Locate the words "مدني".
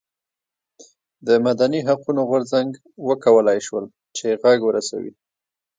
1.45-1.79